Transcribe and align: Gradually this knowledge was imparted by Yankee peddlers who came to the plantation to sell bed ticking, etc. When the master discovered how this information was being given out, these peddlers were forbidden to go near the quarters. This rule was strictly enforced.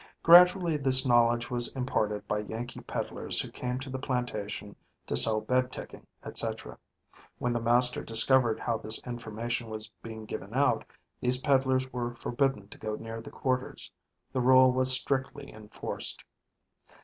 Gradually 0.23 0.77
this 0.77 1.05
knowledge 1.05 1.51
was 1.51 1.67
imparted 1.75 2.27
by 2.27 2.39
Yankee 2.39 2.79
peddlers 2.81 3.39
who 3.39 3.51
came 3.51 3.79
to 3.81 3.89
the 3.91 3.99
plantation 3.99 4.75
to 5.05 5.15
sell 5.15 5.39
bed 5.41 5.71
ticking, 5.71 6.07
etc. 6.25 6.79
When 7.37 7.53
the 7.53 7.59
master 7.59 8.03
discovered 8.03 8.59
how 8.61 8.79
this 8.79 8.97
information 9.05 9.69
was 9.69 9.91
being 10.01 10.25
given 10.25 10.55
out, 10.55 10.85
these 11.19 11.39
peddlers 11.41 11.93
were 11.93 12.15
forbidden 12.15 12.67
to 12.69 12.79
go 12.79 12.95
near 12.95 13.21
the 13.21 13.29
quarters. 13.29 13.91
This 14.33 14.41
rule 14.41 14.71
was 14.71 14.91
strictly 14.91 15.53
enforced. 15.53 16.23